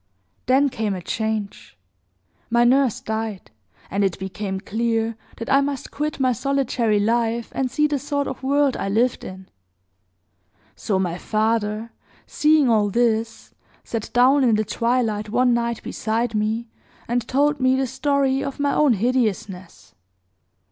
"Then 0.47 0.69
came 0.69 0.95
a 0.95 1.01
change. 1.03 1.77
My 2.49 2.63
nurse 2.63 2.99
died; 3.01 3.51
and 3.91 4.03
it 4.03 4.17
became 4.17 4.59
clear 4.59 5.15
that 5.37 5.47
I 5.47 5.61
must 5.61 5.91
quit 5.91 6.19
my 6.19 6.31
solitary 6.33 6.99
life, 6.99 7.51
and 7.53 7.69
see 7.69 7.85
the 7.85 7.99
sort 7.99 8.27
of 8.27 8.41
world 8.41 8.75
I 8.75 8.89
lived 8.89 9.23
in. 9.23 9.47
So 10.75 10.97
my 10.97 11.19
father, 11.19 11.91
seeing 12.25 12.67
all 12.67 12.89
this, 12.89 13.53
sat 13.83 14.11
down 14.11 14.43
in 14.43 14.55
the 14.55 14.65
twilight 14.65 15.29
one 15.29 15.53
night 15.53 15.83
beside 15.83 16.33
me, 16.33 16.67
and 17.07 17.27
told 17.27 17.59
me 17.59 17.75
the 17.75 17.85
story 17.85 18.43
of 18.43 18.59
my 18.59 18.73
own 18.73 18.93
hideousness. 18.93 19.93